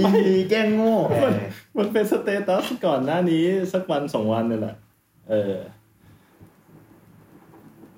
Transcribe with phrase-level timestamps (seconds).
[0.00, 1.32] ยินดีแกล้งโง่มัน
[1.78, 4.74] มันเป็น status ก่อนหน้านี้สักวันสองวันนี่แหละ
[5.30, 5.54] เออ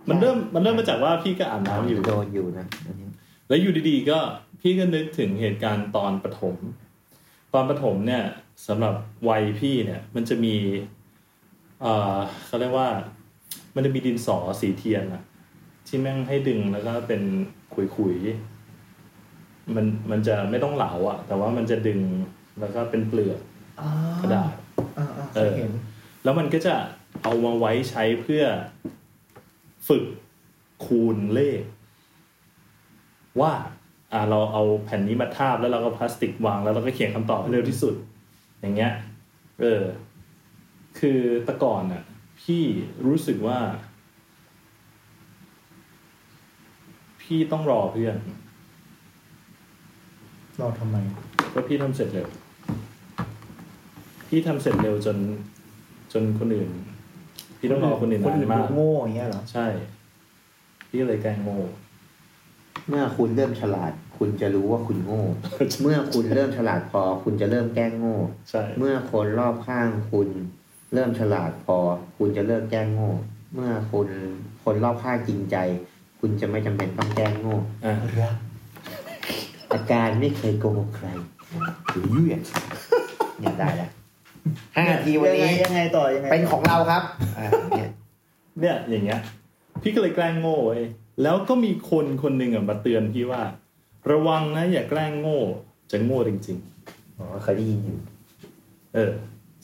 [0.09, 3.09] มันเริ่มมันเริ่มมาจากว่าพี่ก็อาบน้ำอยู่โดนอยู่นะอันนี้
[3.49, 4.19] แล้วอยู่ดีๆก็
[4.61, 6.57] พี่ก็นึกถึงเหตุการณ์ตอนประถม
[7.55, 8.25] ตอนประถมเนี่ย
[8.67, 8.95] สำหรับ
[9.29, 10.55] วัยพี่เนี่ย มันจะมี
[11.81, 12.89] เอ่อเขาเรียกว่า
[13.75, 15.23] มันจะมีดินสอสีเทียนอะ
[15.87, 17.23] ที่แม่งให้ดึงแล้วก็เป็น
[17.75, 18.58] ขุยๆ
[19.77, 22.01] มันมันจะไม่ต้องเหลาอะแต่ว่ามันจะดึง
[22.61, 23.41] แล้วก็เป็นเปลือก
[23.81, 23.89] อ๋อ
[24.23, 24.53] กระดาษ
[24.99, 25.71] อ่าๆเคยเห็น
[26.25, 26.75] แล้วมันก็จะ
[27.23, 28.45] เอามาไว้ใช้เพื่อ
[29.89, 30.05] ฝึก
[30.85, 31.63] คูณเลข
[33.41, 33.53] ว่า
[34.13, 37.95] อ่าเราเอาแผ่นนี้มาทาบแล้วเราก็พลาสติกวางแล้วเราก็เขียนคำตอบให้เร็วที่สุด
[38.61, 38.93] อย่างเงี้ย
[39.61, 39.83] เออ
[40.99, 42.03] คือแต่ก่อนน่ะ
[42.41, 42.65] พี่
[43.07, 43.59] รู้สึกว่า
[47.23, 48.17] พี่ต้องรอเพื่อน
[48.48, 50.97] เราทำไม
[51.51, 52.29] เพราะพี่ทำเสร็จเร็ว
[54.29, 55.17] พี่ทำเสร็จเร็วจน
[56.13, 56.71] จนคนอื่น
[57.59, 59.67] พี่ต้องรอคนอื่นคนนาอื่นนมากดูโง่อย่างเงี้ยเหรอ ใช่
[60.89, 61.59] พี่ก็เลยแกล้งโง่
[62.89, 65.23] เมื่อคุณเริ่มฉลาด คุณจะรู้ว่าคุณโง่
[65.83, 68.17] เมื่อคุณเริ่มฉลาดพอ คุณจะเริ่มแกล้งโง่
[68.51, 70.29] ใช่เมื่อคนรอบข้างคุณ
[70.95, 71.79] เริ่มฉลาดพอ
[72.19, 73.11] คุณจะเลิกแกล้งโง่
[73.55, 74.09] เมื่อคุณ
[74.65, 75.57] คนรอบข้างจริงใจ
[76.21, 78.35] คุณจะไม่จำเป็นต้องแกล้งโง่อะรัก
[79.73, 81.09] อาการไม่เคยโกหกใคร
[81.91, 82.41] หรือยืด
[83.39, 83.91] เนี่ยได้แล้ว
[84.77, 87.03] ห้านาทีวันนี้ยังไงต่อยังไงเป็นของเราครับ
[87.39, 87.89] อ่าเนี่ย
[88.61, 89.21] เนี่ยอย่างเงี้ย
[89.83, 90.83] พี่ก็เลยแกล้งโง่ไว้ย
[91.23, 93.43] แล้วก็มีคนคนหนึ่งอะมาเตือนพี่ว่า
[94.11, 95.41] ระวังนะ อย่าแกล้งโง่
[95.91, 96.59] จะโง่จริง
[97.19, 99.13] อ๋อเคยได้ยินอยู่ๆเออ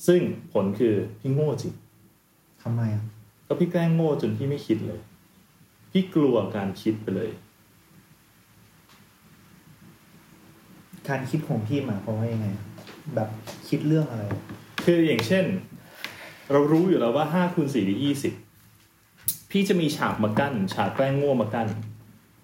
[0.06, 0.20] ซึ่ง
[0.52, 1.72] ผลคือพี่โง่จริง
[2.62, 3.04] ทำไมอะ
[3.46, 5.00] ก็พี่แกล้งโง่จนพี่ไม่คิดเลย
[5.90, 7.30] พี่กลัวการคิดไปเลย
[11.08, 12.48] การคิดของพี่หมายความว่ายังไง
[13.14, 13.28] แบบ
[13.68, 14.24] คิดเรื่องอะไร
[14.84, 15.44] คืออย่างเช่น
[16.52, 18.32] เรารู้อยู่แล้วว่าห้าคูณสี่ได้ยี่สิบ
[19.50, 21.68] พี่จะมีฉากมากั้นฉากแกล้งง่มากั้น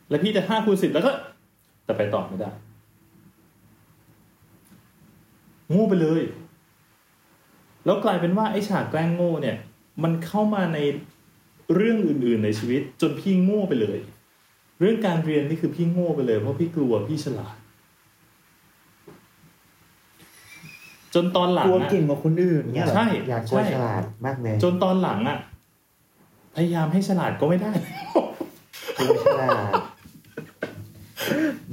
[0.09, 1.13] แล้วพี่จะห้าคูณสิบแล้วก็
[1.85, 2.51] แต่ไปต่อไม่ได้
[5.73, 6.23] ง่ไปเลย
[7.85, 9.57] แล้วกลายเป็นว่าไอ้ฉากแกล้งโง่เนี่ย
[10.03, 10.79] มันเข้ามาใน
[11.75, 13.99] เรื่องอื่น ๆ ในชีวิต จนพี่โง่ไปเลย
[14.81, 17.57] เรื่องการเรียนนี่คือพี่โง่ไปเลยเพราะพี่กลัวพี่ฉลาด
[21.15, 25.39] จนตอนหลังกลัวอะเก่งกว่าคนอื่นเงี้ยเหรอใช่อยากกลัวฉลาดมากเลยจนตอนหลังอะ
[26.57, 27.73] พยายามให้ฉลาดก็ไม่ได้
[28.99, 29.73] กลัวฉลาด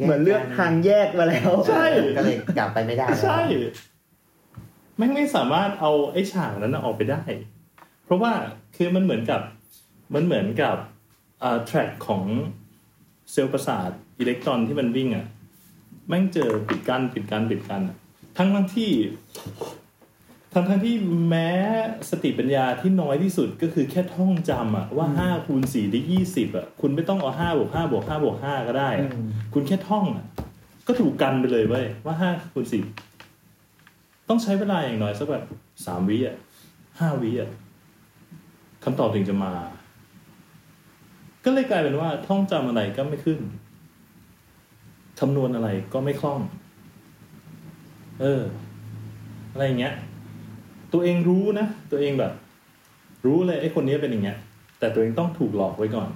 [0.06, 1.86] เหมือนเลือกทางแยกมาแล้ว ใช่
[2.18, 3.40] ก็เลยกลับไปไม่ได้แล้วใช่
[4.98, 7.22] แม่งไม่สามารถเอาไอ้ฉากนั้นน่ะออกไปได้
[8.06, 8.32] เพราะว่า
[8.76, 9.42] คือมันเหมือนกับ
[10.16, 10.78] มันเหมือนกับ
[11.44, 12.24] อ่าแทร็กของ
[13.32, 13.90] เซลล์ประสาท
[14.20, 15.26] อิเล็กตรอนที่มันวิ่งอะ
[16.08, 17.98] แม่งเจอปิดกั้นปิดกั้นปิดกั้นอะ
[18.38, 18.92] ทั้งทั้งที่
[20.54, 20.96] ทั้งทั้งที่
[21.30, 21.50] แม้
[22.10, 30.26] สติปัญญาที่น้อยที่สุดก็คือแค่ท่องจำอะว่าห้าคูณสี่ได้ยี่สิบอะคุณไม่ต้องเอาห้าบวกห้าบวกห้าบวกห้าก็ได้อะอืมคุณแค่ท่องอะ
[30.88, 32.84] ก็ถูกกันไปเลยเว้ยว่าห้าคูณสิบ
[34.30, 35.44] ต้องใช้เวลาอย่างน้อยสักแบบ
[35.86, 36.36] สามวิอะ
[37.00, 37.50] ห้าวิอะ
[38.84, 39.54] คำตอบถึงจะมา
[41.46, 43.40] ก็เลยกลายเป็นว่า ท่องจำอะไรก็ไม่ขึ้น
[45.20, 46.40] คำนวณอะไรก็ไม่คล่อง
[48.22, 48.42] เออ
[49.52, 49.94] อะไรอย่างเงี้ย
[50.94, 52.34] ตัวเองรู้นะ ตัวเองแบบ
[53.26, 54.38] รู้เลยไอ้คนนี้เป็นอย่างเงี้ย
[54.80, 56.10] แต่ตัวเองต้องถูกหลอกไว้ก่อน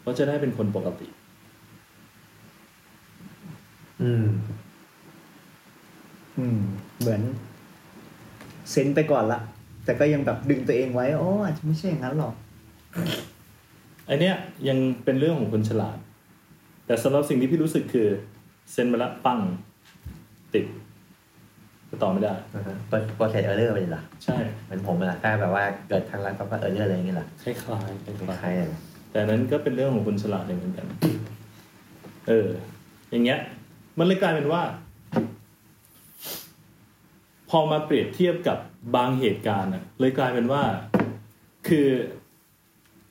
[0.00, 1.06] เพราะจะได้เป็นคนปกติ
[4.02, 4.26] อืม
[6.38, 6.60] อืม
[6.98, 7.22] เหมือน
[8.70, 9.40] เซนไปก่อนละ
[9.84, 12.34] แต่ก็ยังแบบดึงตัวเองไว้โอ้อาจจะไม่ใช่อย่างนั้นหรอก
[14.06, 14.34] ไอเนี้ย
[14.68, 15.98] ยังเป็นเรื่องของคนฉลาด
[16.86, 18.08] แต่สำหรับสิ่งที่พี่รู้สึกคือ
[18.72, 19.40] เซ็นไปละปัง
[20.56, 20.64] ติด
[21.86, 22.32] ไปต่อไม่ได้
[23.16, 28.68] โปรเซสเออร์เลอร์ไปเลยเหรอใช่เหมือนผมอะถ้าแบบว่าเกิดทางรัฐก็เออร์เลอร์อะไรอย่างเงี้ยเหรอคล้ายๆคล้ายคๆล้ายๆอะ
[29.10, 30.86] แต่อันนั้นก็เป็นเรื่องของคนฉลาดเหมือนกัน
[32.28, 32.48] เออ
[33.10, 33.38] อย่างเงี้ย
[33.98, 34.62] มันเลยกลายเป็นว่า
[37.50, 38.58] พอมาเปรียบเทียบกับ
[38.96, 40.62] บางเหตุการณ์อะเลยกลายเป็นว่า
[41.68, 41.88] คือ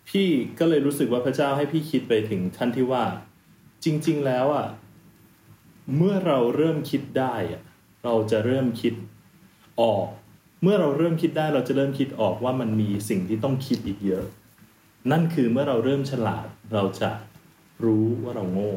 [0.10, 0.28] พี่
[0.60, 3.04] ก็เลยรู้สึกว่าพระเจ้าให้พี่คิดไปถึงขั้นที่ว่า
[3.86, 4.68] จริง ๆ แล้วอะ
[5.98, 7.62] เมื่อเราเริ่มคิดได้อะ
[8.04, 8.94] เราจะเริ่มคิด
[9.82, 10.08] ออก
[10.64, 14.26] เมื่อเราเริ่มคิดได้เราจะเริ่มคิดออกว่ามันมีสิ่งที่ต้องคิดอีกเยอะ
[15.12, 17.12] นั่นคือเมื่อเราเริ่มฉลาดเราจะ
[17.86, 18.72] รู้ว่าเราโง่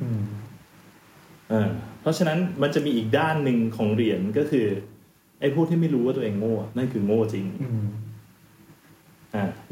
[0.00, 0.22] อืม
[1.50, 4.66] เออเพราะฉะนั้นมันจะมีอีกด้านหนึ่งของเหรียญก็คือ
[5.40, 8.01] ไอ้พวกที่ไม่รู้ว่าตัวเองโง่นั่นคือโง่จริงอืมอ่า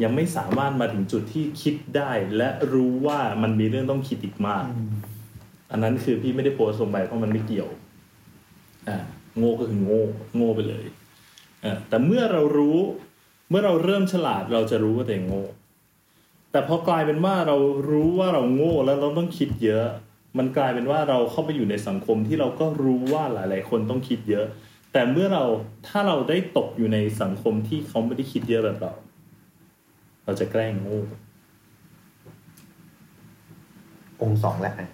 [0.02, 4.90] ยังไม่สามารถมาถึงจุดที่คิดได้ และรู้ว่ามันมีเรื่องต้องคิดอีกมากอืม
[5.70, 7.68] อันนั้นคือพี่ไม่ได้โพสต์ลงไปเพราะมันไม่เกี่ยว
[8.88, 8.98] อ่า
[9.38, 10.02] โง่ก็คือโง่
[10.36, 10.84] โง่ไปเลย
[11.62, 12.78] เออแต่เมื่อเรารู้
[13.50, 15.42] เมื่อเราเริ่มฉลาดเราจะรู้ว่าตัวเองโง่
[16.52, 17.56] แต่พอกลายเป็นว่าเรา
[17.90, 19.86] รู้ว่าเราโง่แล้วเราต้องคิดเยอะ
[20.38, 24.46] มันกลายเป็นว่าเราเข้าไปอยู่ในสังคมที่เราก็รู้ว่าหลาย ๆ คนต้องคิดเยอะ
[24.92, 25.44] แต่เมื่อเรา
[25.88, 28.92] ถ้าเราได้ตกอยู่ในสังคมที่เขาไม่ได้คิดเยอะแบบเรา
[30.30, 31.00] เราจะแกล้งโง่
[34.22, 34.88] องค์สองแล้วอะ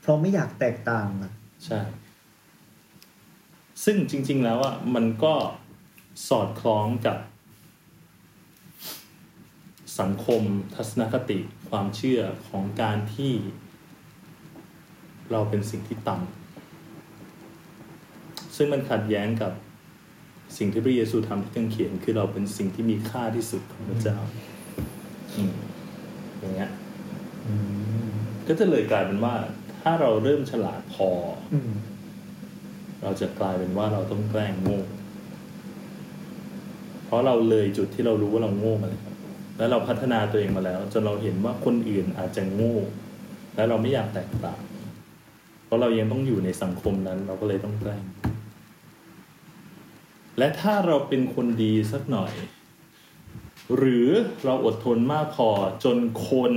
[0.00, 1.32] เพราะไม่อยากแตกต่างอะ
[1.64, 1.80] ใช่
[3.84, 5.34] ซึ่งจริง ๆ แล้วอะมันก็
[6.28, 7.18] สอดคล้องกับ
[10.00, 10.42] สังคม
[10.74, 11.38] ทัศนคติ
[11.68, 13.32] ความเชื่อของการที่
[15.30, 19.52] เราเป็นสิ่งที่ต่ำซึ่งมันขัดแย้งกับ
[20.58, 24.18] สิ่งที่พระเยซูทำที่กังเขียน คือเราเป็นสิ่งที่มีค่าที่สุดของพระเจ้า
[25.36, 25.52] อืม
[26.38, 26.70] อย่างเงี้ย
[27.46, 27.54] อื
[28.06, 28.08] ม
[28.46, 29.34] ก็จะเลยกลายเป็นว่า
[29.82, 31.10] ถ้าเราเริ่มฉลาดพอ
[31.54, 31.72] อืม
[33.02, 34.80] เราจะกลายเป็นว่าเราต้องแกล้งโง่
[37.04, 39.04] เพราะเราเลยจุดที่เรารู้ว่าเราโง่มาแล้ว
[39.58, 42.76] แล้วเราพัฒนาตัวเองมาแล้วจนเราเห็นว่าคนอื่นอาจจะโง่
[43.56, 44.60] แล้วเราไม่อยากแตกต่าง
[45.64, 48.04] เพราะเรายังต้องอยู่ในสังคมนั้น เราก็เลยต้องแกล้ง
[50.38, 52.32] และถ้าเราเป็นคนดีสักหน่อย
[53.74, 54.08] หรือ
[54.44, 55.48] เราอดทนมากพอ
[55.84, 55.98] จน
[56.30, 56.52] คน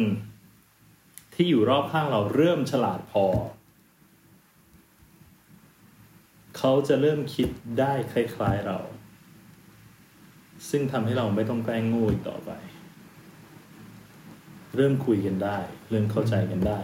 [1.33, 3.25] ที่อยู่รอบข้างเราเริ่มฉลาดพอ
[6.57, 8.79] เขาจะเริ่มคิดได้คล้าย ๆเรา
[10.69, 12.51] ซึ่งทำให้เราไม่ต้องแกล้งโง่อีกต่อไป
[14.75, 15.57] เริ่มคุยกันได้
[15.89, 16.79] เริ่มเข้าใจกันได้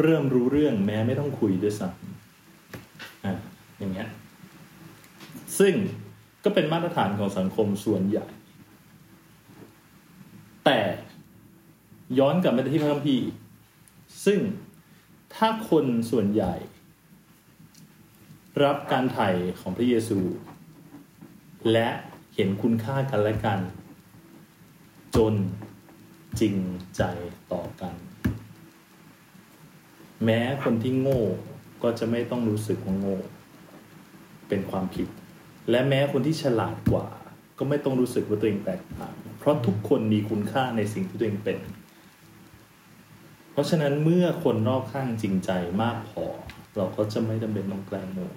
[0.00, 3.34] เริ่มรู้เรื่องแม้ไม่ต้องคุยด้วยซ้ำอะ
[3.78, 4.08] อย่างเงี้ย
[5.58, 5.74] ซึ่ง
[6.44, 8.26] ก็เป็นมาตรฐานของสังคมส่วนใหญ่
[10.64, 10.80] แต่
[12.18, 13.28] ย้อนกลับมาที่พระคัมภีร์
[14.24, 14.40] ซึ่ง
[15.34, 16.54] ถ้าคนส่วนใหญ่
[18.64, 19.28] รับการไถ่
[19.60, 20.18] ของพระเยซู
[21.72, 21.88] และ
[22.34, 23.60] เห็นคุณค่ากันและกัน
[25.16, 25.34] จน
[26.40, 26.56] จริง
[26.96, 27.02] ใจ
[27.52, 27.94] ต่อกัน
[30.24, 31.22] แม้คนที่โง่
[31.82, 33.16] ก็จะไม่ต้องรู้สึกว่าโง่
[34.48, 35.08] เป็นความผิด
[35.70, 37.06] และแม้คนที่ฉลาดกว่า
[37.58, 41.58] ก็ไม่ต้องรู้สึกว่าตัวเองแตกต่าง เพราะทุกคนมีคุณค่าในสิ่งที่ตัวเองเป็น
[43.54, 45.50] เพราะฉะนั้นเมื่อคนรอบข้างจริงใจ
[45.82, 46.24] มากพอ
[46.76, 48.28] เราก็จะไม่จำเป็นต้องแกล้งโง่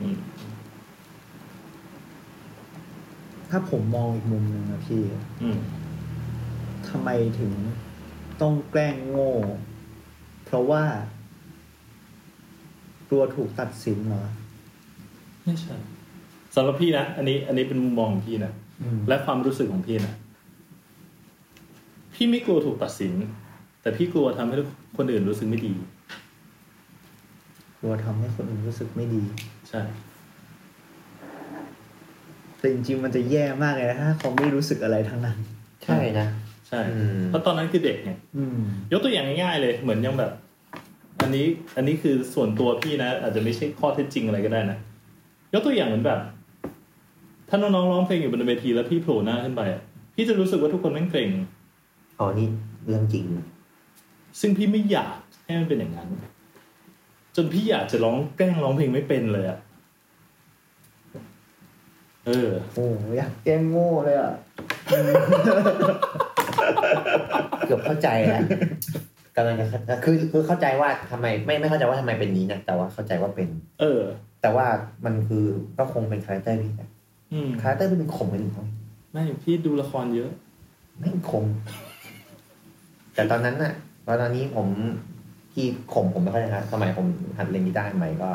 [0.00, 0.18] อืม
[3.50, 5.02] ถ้าผมมองอีกมุมหนึ่งนะพี่
[5.42, 5.58] อืม
[6.88, 7.10] ทำไม
[7.40, 7.52] ถึง
[8.42, 9.32] ต้องแกล้งโง่
[10.44, 10.84] เพราะว่า
[13.08, 14.24] กลัวถูกตัดสินเหรอ
[15.44, 15.74] ไม่ใช่
[16.54, 20.14] สำหรับพี่นะ อันนี้ อันนี้เป็นมุมมองของพี่นะอืมและความรู้สึกของพี่นะ
[22.14, 23.12] พี่ไม่กลัวถูกตัดสิน
[23.82, 24.56] แต่พี่กลัวทำให้
[24.96, 25.74] คนอื่นรู้สึกไม่ดี
[27.80, 29.22] กลัวทำให้คนอื่นรู้สึกไม่ดี
[29.68, 29.80] ใช่
[32.58, 35.38] แต่จริงๆมันจะแย่มากเลยนะถ้าเขาไม่รู้สึกอะไรทั้งนั้น
[35.84, 36.26] ใช่นะ
[36.68, 38.58] ใช่อืมเพราะตอนนั้นคือเด็กไงอืม
[38.92, 40.32] ยกตัวอย่างง่ายๆเลย เหมือนยังแบบ
[41.20, 41.46] อันนี้
[41.76, 44.78] อันนี้คือส่วนตัวพี่นะอาจจะไม่ใช่ข้อเท็จจริงอะไรก็ได้นะ
[45.54, 46.20] ยกตัวอย่างเหมือนแบบ
[47.48, 49.82] ถ้าน้องๆร้องเพลงอยู่บนเวทีแล้วพี่โผล่หน้าขึ้นไปอะ
[50.14, 51.30] พี่จะรู้สึกว่าทุกคนแม่งเกรง
[52.18, 52.48] อ๋อนี่
[52.88, 53.24] เรื่องจริง
[54.40, 56.08] ซึ่งพี่ไม่อยากให้มันเป็นอย่างนั้น
[57.36, 59.58] จนพี่อยากจะร้องแกล้งร้องเพลงไม่เป็นเลยอะ
[62.26, 62.86] เออ โอ้
[63.16, 64.32] อยากแกล้งโง่เลยอะ
[67.66, 68.42] เกือบเข้าใจแล้ว
[69.36, 69.66] กำลังจะ
[70.04, 73.48] คือคือเข้าใจว่าทำไมไม่ไม่เข้าใจว่าทำไมเป็นนี้นะแต่ว่าเข้าใจว่าเป็น
[73.80, 74.00] เออ
[74.42, 74.66] แต่ว่า
[75.04, 75.44] มันคือ
[75.78, 76.90] ก็คงเป็นคาแรคเตอร์พี่นะ
[77.32, 78.64] อืมคาแรคเตอร์พี่เป็นข่มไปถึงเขา
[79.12, 80.30] ไม่พี่ดูละครเยอะ
[80.98, 81.44] ไม่คม
[83.14, 83.72] แต่ตอนนั้นน่ะ
[84.06, 84.68] ตอนนี้ผม
[85.52, 87.06] พี่ข่มผมไม่ค่อยนะครับสมัยผม
[87.38, 88.30] หัดเล่นกีตาร์ใหม่ก็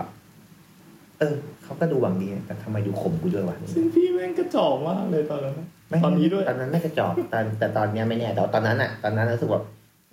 [1.19, 5.55] เออเขาก็ดูหวังดีแต่ทำไมดูข่มกูด้วยวะซึ่งพี่แม่งกระจอกมากเลยตอนนั้น
[5.89, 9.61] ไม่ตอนนี้ด้วยตอนนั้นไม่กระจอกตอนแต่ตอนเนี้ยไม่แน่แต่ว่าตอนนั้นอะ ตอนนั้นรู้สึกว่า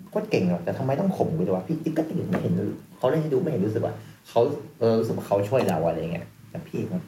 [0.09, 2.53] โคตรเก่งหรอกแต่ทำไมต้องข่มกูด้วยวะพี่ติ๊กก็ตื่นไม่เห็น
[2.97, 3.93] เขาเล่นให้ดูไม่เห็นรู้สึกว่า
[4.29, 4.41] เขา
[4.79, 7.01] เออรู้สึกว่าเขาช่วยเราอะไรเงี้ยแต่พี่มัน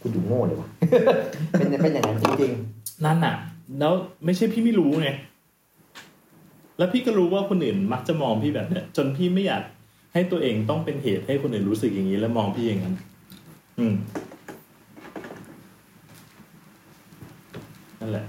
[0.00, 0.68] กูดูโง่เลยวะ
[1.58, 2.52] เป็นเป็นอย่างนั้นจริง
[3.04, 3.34] นั่นน่ะ
[3.80, 3.92] แล้ว
[4.24, 5.10] ไม่ใช่พี่ไม่รู้ไง
[6.78, 9.62] แล้วพี่ก็รู้ว่าคนอื่นมักจะมองพี่แบบเนี้ยจนพี่ไม่อยาก
[10.14, 12.94] ให้ตัวเองต้องเป็นเหตุให้คนอื่นรู้สึกอย่างนี้แล้วมองพี่อย่างนั้น
[13.78, 13.94] อืม
[18.00, 18.24] นั่นแหละ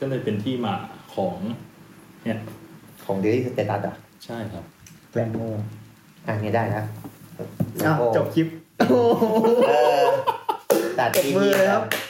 [0.00, 0.74] ก็เลยเป็นที่มา
[1.14, 1.36] ของ
[2.24, 4.64] เนี่ยๆของ Daily status อะ ใช่ครับ
[5.10, 5.50] แกล้งโง่
[6.26, 6.84] อะเนี่ยได้แล้ว
[7.86, 8.46] อ้าวจบคลิป
[8.78, 9.24] โอ้โห
[9.68, 9.72] เอ
[10.02, 10.04] อ
[10.98, 11.82] ตัดตบมือเลยครับ